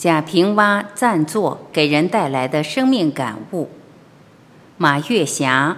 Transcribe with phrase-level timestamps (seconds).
[0.00, 3.68] 贾平凹暂坐给人带来的生命感悟。
[4.78, 5.76] 马月霞。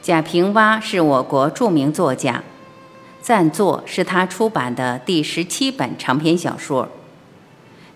[0.00, 2.42] 贾平凹是我国著名作家，
[3.20, 6.88] 暂坐是他出版的第十七本长篇小说。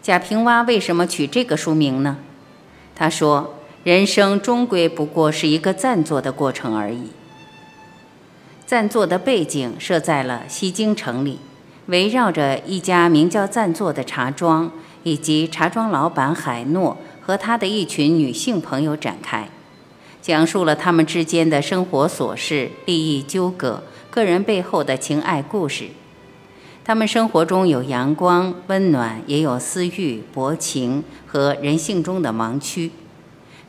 [0.02, 2.18] 贾平凹为什么取这个书名呢？
[2.98, 3.54] 他说
[3.84, 7.12] ：“人生终归不过是一个暂坐的过程而已。”
[8.66, 11.38] 暂坐的背景设在了西京城里，
[11.86, 14.70] 围绕着一家名叫暂坐的茶庄，
[15.04, 19.48] 以及茶庄老板海诺和他的一群女性朋友展开，
[20.20, 25.90] 讲述了他们之间的生活琐事、利益纠葛、个人背后的情爱故事。
[26.88, 32.90] 他们生活中有阳光温暖，也有私欲薄情和人性中的盲区。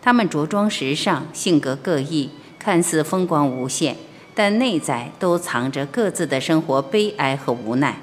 [0.01, 3.97] 他们着装时尚，性格各异，看似风光无限，
[4.33, 7.99] 但内在都藏着各自的生活悲哀和无奈。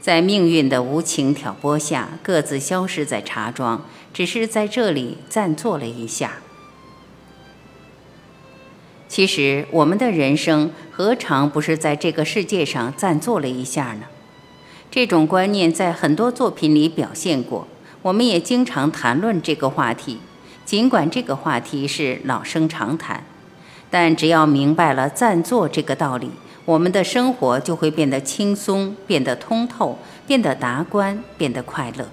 [0.00, 6.38] 在命运的无情挑拨下，各自消失在茶庄，只是在这里暂坐了一下。
[9.06, 14.06] 其实，我们的人生何尝不是在这个世界上暂坐了一下呢？
[14.96, 17.68] 这种观念在很多作品里表现过，
[18.00, 20.20] 我们也经常谈论这个话题。
[20.64, 23.22] 尽管这个话题是老生常谈，
[23.90, 26.30] 但只要明白了暂坐这个道理，
[26.64, 32.08] 我们的生活就会变得轻松，变得通透，变得达观，变得快乐。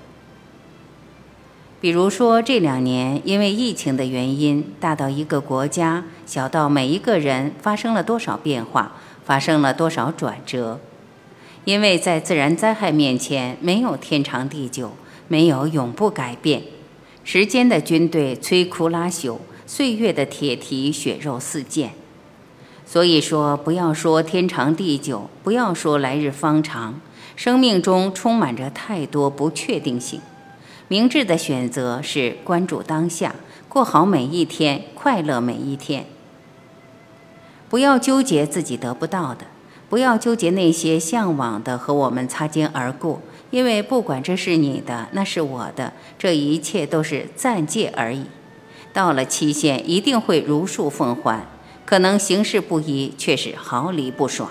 [1.80, 8.92] 比如说，这两年因为疫情的原因，大到一个国家，小到每一个人，发生了多少变化，
[9.24, 10.82] 发生了多少转折。
[11.66, 14.92] 因为在自然灾害面前，没有天长地久，
[15.28, 16.64] 没有永不改变。
[17.24, 21.92] 时间的军队摧枯拉朽，岁月的铁蹄血肉四溅。
[22.86, 27.00] 所以说，不要说天长地久，不要说来日方长，
[27.38, 30.20] 生命中充满着太多不确定性。
[30.90, 33.36] 明智的选择是关注当下，
[33.70, 36.06] 过好每一天，快乐每一天。
[37.70, 39.46] 不要纠结自己得不到的。
[39.94, 43.22] 不要纠结那些向往的和我们擦肩而过，
[43.52, 48.26] 因为不管这是你的，那是我的，这一切都是暂借而已。
[48.92, 51.46] 到了期限，一定会如数奉还。
[51.86, 54.50] 可能形式不一，却是毫厘不爽。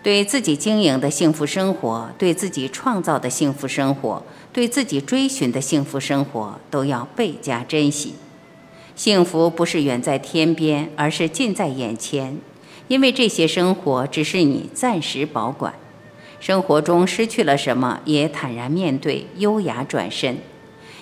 [0.00, 4.22] 对自己经营的幸福生活，对自己创造的幸福生活，
[4.52, 8.14] 对自己追寻的幸福生活，都要倍加珍惜。
[8.94, 12.38] 幸福不是远在天边，而是近在眼前。
[12.90, 15.72] 因为这些生活只是你暂时保管，
[16.40, 20.38] 生活中失去了什么也坦然面对，优雅转身。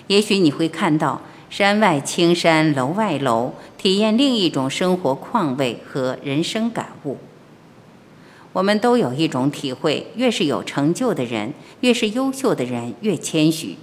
[0.05, 7.17] 也许你会看到山外青山楼外楼，体验另一种生活况味和人生感悟。
[8.53, 13.75] 我们都有一种体会：越是有成就的人，越是优秀的人，越谦虚。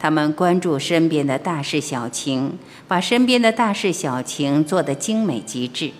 [0.00, 2.58] 他们关注身边的大事小情，
[2.88, 5.92] 把身边的大事小情做得精美极致。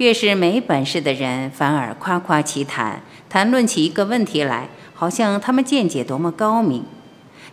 [0.00, 6.84] 越是没本事的人，反而夸夸其谈，谈论起一个问题来，好像他们见解多么高明。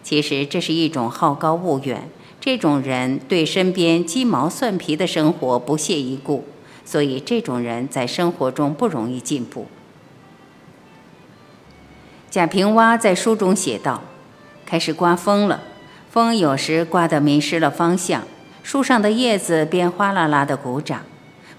[0.02, 2.10] 其实这是一种好高骛远。
[2.40, 6.46] 这种人对身边鸡毛蒜皮的生活不屑一顾，
[6.86, 9.68] 所以这种人在生活中不容易进步。
[12.30, 14.04] 贾平凹在书中写道
[14.66, 15.64] ：“开始刮风了，
[16.10, 18.24] 风有时刮得迷失了方向，
[18.64, 21.02] 树上的叶子便哗啦啦的鼓掌。”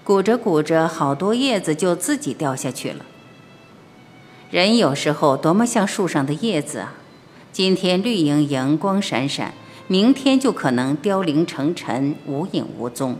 [0.09, 3.05] 鼓着鼓着，好多叶子就自己掉下去了。
[4.49, 6.93] 人有时候多么像树上的叶子啊！
[7.51, 9.53] 今天绿莹莹、光闪闪，
[9.85, 13.19] 明天就可能凋零成尘，无影无踪。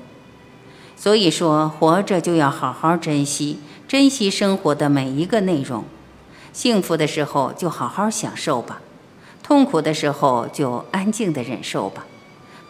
[0.96, 5.84] 所以说，活着就要好好珍惜，珍惜生活的每一个内容。
[6.52, 8.82] 幸福的时候就好好享受吧，
[9.44, 12.08] 痛苦的时候就安静的忍受吧。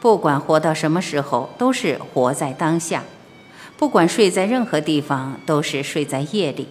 [0.01, 3.06] 不管活到什么时候，都是活在当下。
[3.79, 6.67] 不管睡在任何地方，都是睡在夜里。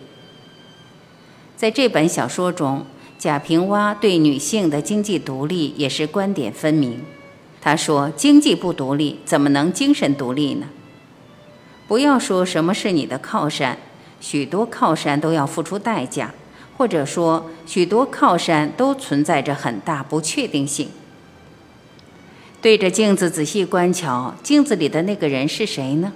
[1.57, 2.85] 在这本小说中，
[3.19, 7.01] 贾平凹对女性的经济独立也是观点分明。
[7.63, 10.67] 他说：“经济不独立，怎么能精神独立呢？”
[11.89, 13.79] 不要说什么是你的靠山，
[14.21, 16.35] 许多靠山都要付出代价，
[16.77, 20.91] 或者说许多靠山都存在着很大不确定性。
[22.61, 26.13] 对着镜子仔细观瞧，镜子里的那个人是谁呢？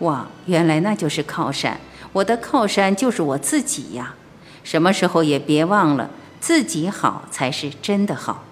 [0.00, 1.80] 哇，原来那就是靠山！
[2.12, 4.14] 我的靠山就是我自己呀！
[4.62, 6.10] 什么时候也别忘了，
[6.40, 8.44] 自己好才是真的好。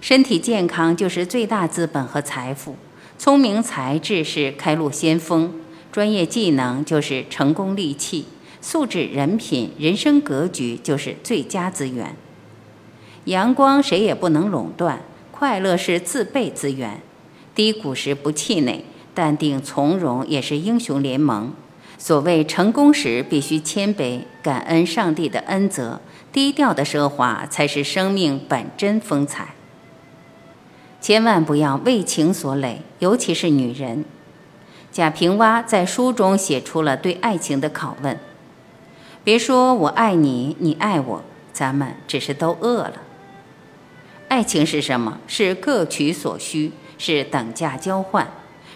[0.00, 2.76] 身体健康就是最大资本和财富，
[3.18, 5.60] 聪明才智是开路先锋，
[5.92, 8.26] 专业技能就是成功利器，
[8.62, 12.16] 素质人品、人生格局就是最佳资源。
[13.24, 17.02] 阳光谁也不能垄断，快乐是自备资源。
[17.54, 18.84] 低谷时不气馁，
[19.20, 21.52] 淡定从容也是英雄联盟。
[21.98, 26.00] 所谓成功时必须谦卑，感恩上帝的恩泽，
[26.32, 29.48] 低调的奢华才是生命本真风采。
[31.02, 34.06] 千万不要为情所累，尤其是女人。
[34.90, 38.18] 贾平凹在书中写出了对爱情的拷问：
[39.22, 41.22] 别说我爱你，你爱我，
[41.52, 42.94] 咱们只是都饿了。
[44.28, 45.18] 爱情是什么？
[45.26, 48.26] 是各取所需，是等价交换。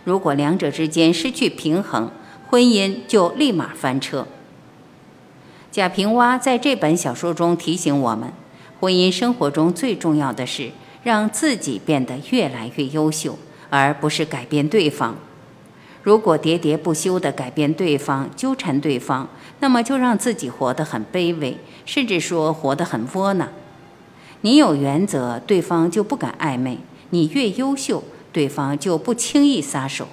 [0.04, 2.10] 如果两者之间失去平衡，
[2.48, 4.26] 婚姻就立马翻车。
[5.72, 8.32] 贾平凹在这本小说中提醒我们：
[8.78, 10.70] 婚姻生活中最重要的是
[11.02, 13.38] 让自己变得越来越优秀，
[13.70, 15.16] 而不是改变对方。
[16.02, 19.26] 如果喋喋不休地改变对方、纠缠对方，
[19.60, 21.56] 那么就让自己活得很卑微，
[21.86, 23.48] 甚至说活得很窝囊。
[24.42, 26.76] 你有原则，对方就不敢暧昧；
[27.08, 30.08] 你越优秀，对方就不轻易撒手。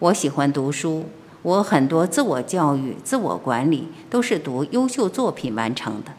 [0.00, 1.06] 我喜欢读书，
[1.42, 6.10] 我很多自我教育、自我管理都是读优秀作品完成的。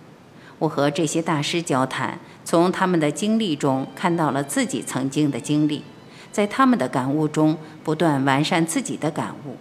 [0.59, 5.83] 我和这些大师交谈，从他们的经历中看到了自己曾经的经历，
[6.31, 9.57] 在他们的感悟中不断完善自己的感悟。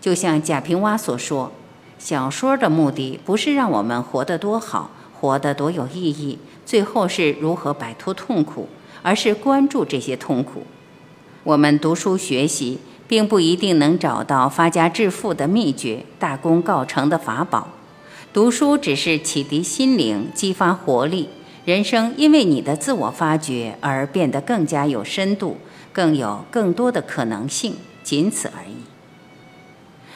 [0.00, 1.50] 就像贾平凹所说，
[1.98, 8.68] 小说的目的不是让我们活得多好，活得多有意义，最后是如何摆脱痛苦，
[9.06, 10.66] 而是关注这些痛苦。
[11.44, 12.80] 我们读书学习。
[13.08, 17.68] 并不一定能找到发家致富的秘诀、大功告成的法宝。
[18.32, 21.28] 读书只是启迪心灵、激发活力，
[21.64, 25.58] 人生因为你的自我发掘而变得更加有深度，
[25.92, 28.74] 更有更多的可能性，仅此而已。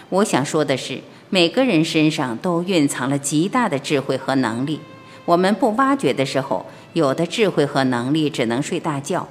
[0.08, 4.80] 我想说的是，每个人身上都蕴藏了极大的智慧和能力，
[5.30, 9.28] 我们不挖掘的时候，有的智慧和能力只能睡大觉。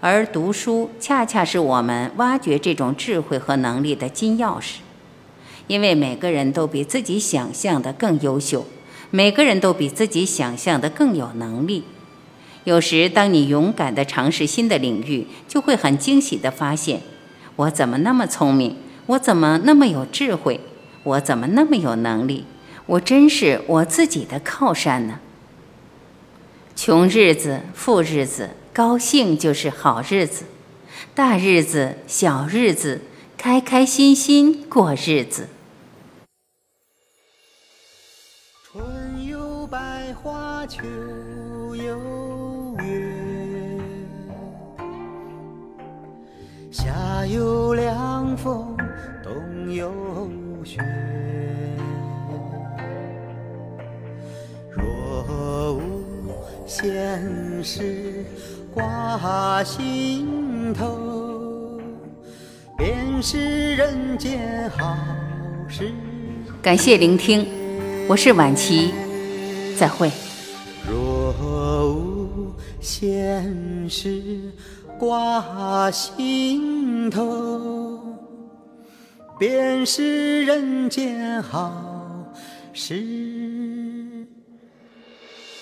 [0.00, 4.76] 而读书恰恰是我们挖掘这种智慧和能力的金钥匙，
[5.66, 8.64] 因为每个人都比自己想象的更优秀，
[9.10, 11.82] 每个人都比自己想象的更有能力。
[12.62, 17.00] 有时，当你勇敢地尝试新的领域，就会很惊喜地发现：
[17.56, 18.76] 我怎么那么聪明？
[19.06, 20.60] 我怎么那么有智慧？
[21.02, 22.44] 我怎么那么有能力？
[22.86, 25.18] 我真是我自己的靠山呢！
[26.82, 28.48] 穷日子，富日子。
[28.72, 30.44] 高兴就是好日子，
[31.14, 33.02] 大日子、小日子，
[33.36, 35.46] 开开心心过日子。
[38.64, 39.78] 春有百
[40.14, 40.80] 花，秋
[41.76, 43.78] 有月，
[46.72, 47.59] 夏有
[58.72, 61.80] 挂心头，
[62.78, 64.96] 便是人间好
[65.68, 65.92] 事。
[66.62, 67.46] 感谢聆听，
[68.08, 68.92] 我是晚琪，
[69.76, 70.10] 再会。
[70.88, 71.34] 若
[71.84, 74.52] 无闲事
[74.98, 78.00] 挂心头，
[79.36, 81.72] 便是人间好
[82.72, 83.04] 事。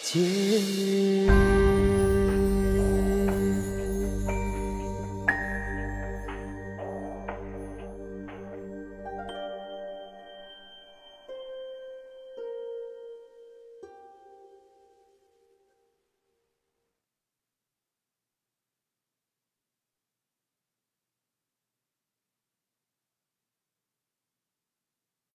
[0.03, 1.48] 结。